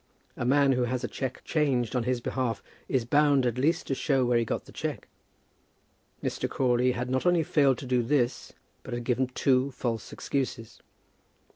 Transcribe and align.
A 0.35 0.45
man 0.45 0.71
who 0.71 0.85
has 0.85 1.03
a 1.03 1.07
cheque 1.07 1.43
changed 1.43 1.95
on 1.95 2.05
his 2.05 2.17
own 2.17 2.23
behalf 2.23 2.63
is 2.89 3.05
bound 3.05 3.45
at 3.45 3.59
least 3.59 3.85
to 3.85 3.93
show 3.93 4.25
where 4.25 4.39
he 4.39 4.43
got 4.43 4.65
the 4.65 4.71
cheque. 4.71 5.07
Mr. 6.23 6.49
Crawley 6.49 6.93
had 6.93 7.07
not 7.07 7.27
only 7.27 7.43
failed 7.43 7.77
to 7.77 7.85
do 7.85 8.01
this, 8.01 8.51
but 8.81 8.95
had 8.95 9.03
given 9.03 9.27
two 9.27 9.69
false 9.69 10.11
excuses. 10.11 10.81